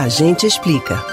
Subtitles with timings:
[0.00, 1.04] A gente explica.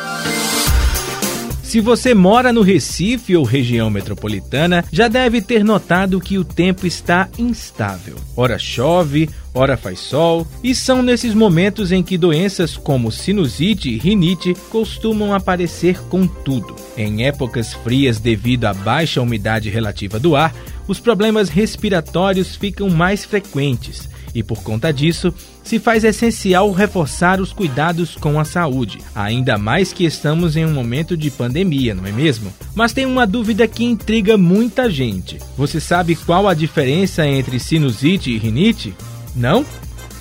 [1.62, 6.88] Se você mora no Recife ou região metropolitana, já deve ter notado que o tempo
[6.88, 8.16] está instável.
[8.34, 13.98] Ora chove, ora faz sol, e são nesses momentos em que doenças como sinusite e
[13.98, 16.74] rinite costumam aparecer com tudo.
[16.96, 20.56] Em épocas frias devido à baixa umidade relativa do ar,
[20.88, 24.08] os problemas respiratórios ficam mais frequentes
[24.38, 25.34] e por conta disso,
[25.64, 30.72] se faz essencial reforçar os cuidados com a saúde, ainda mais que estamos em um
[30.72, 32.54] momento de pandemia, não é mesmo?
[32.76, 35.40] Mas tem uma dúvida que intriga muita gente.
[35.58, 38.94] Você sabe qual a diferença entre sinusite e rinite?
[39.36, 39.66] Não?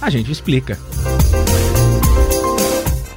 [0.00, 0.78] A gente explica.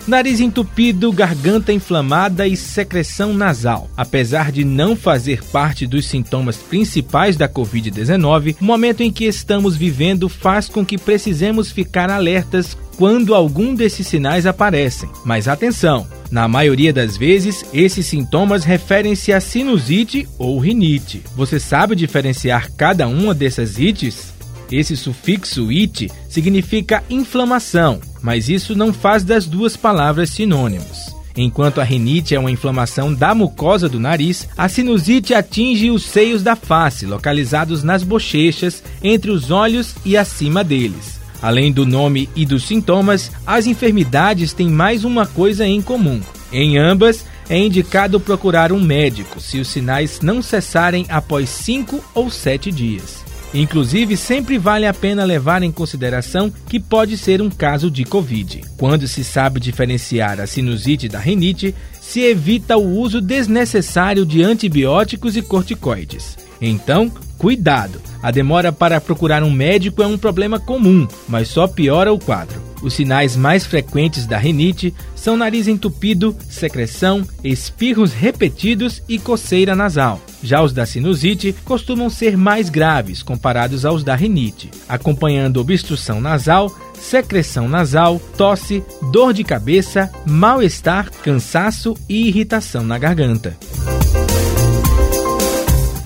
[0.09, 3.87] Nariz entupido, garganta inflamada e secreção nasal.
[3.95, 9.77] Apesar de não fazer parte dos sintomas principais da Covid-19, o momento em que estamos
[9.77, 15.07] vivendo faz com que precisemos ficar alertas quando algum desses sinais aparecem.
[15.23, 16.07] Mas atenção!
[16.31, 21.21] Na maioria das vezes, esses sintomas referem-se a sinusite ou rinite.
[21.35, 24.33] Você sabe diferenciar cada uma dessas ites?
[24.71, 31.19] Esse sufixo it significa inflamação, mas isso não faz das duas palavras sinônimos.
[31.35, 36.43] Enquanto a rinite é uma inflamação da mucosa do nariz, a sinusite atinge os seios
[36.43, 41.19] da face, localizados nas bochechas, entre os olhos e acima deles.
[41.41, 46.19] Além do nome e dos sintomas, as enfermidades têm mais uma coisa em comum.
[46.51, 52.29] Em ambas, é indicado procurar um médico se os sinais não cessarem após 5 ou
[52.29, 53.23] 7 dias.
[53.53, 58.61] Inclusive, sempre vale a pena levar em consideração que pode ser um caso de Covid.
[58.77, 65.35] Quando se sabe diferenciar a sinusite da rinite, se evita o uso desnecessário de antibióticos
[65.35, 66.37] e corticoides.
[66.61, 68.01] Então, cuidado!
[68.21, 72.68] A demora para procurar um médico é um problema comum, mas só piora o quadro.
[72.81, 80.21] Os sinais mais frequentes da rinite são nariz entupido, secreção, espirros repetidos e coceira nasal.
[80.41, 86.73] Já os da sinusite costumam ser mais graves comparados aos da rinite, acompanhando obstrução nasal,
[86.93, 93.57] secreção nasal, tosse, dor de cabeça, mal-estar, cansaço e irritação na garganta.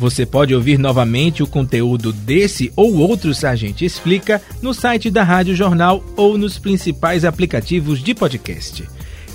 [0.03, 5.23] Você pode ouvir novamente o conteúdo desse ou outros A Gente Explica no site da
[5.23, 8.83] Rádio Jornal ou nos principais aplicativos de podcast: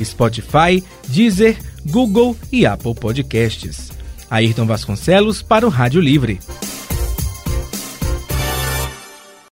[0.05, 1.57] Spotify, Deezer,
[1.87, 3.91] Google e Apple Podcasts.
[4.29, 6.39] Ayrton Vasconcelos para o Rádio Livre.